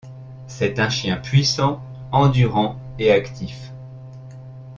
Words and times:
C'est 0.47 0.79
un 0.79 0.89
chien 0.89 1.17
puissant, 1.17 1.79
endurant 2.11 2.75
et 2.97 3.11
actif. 3.11 3.71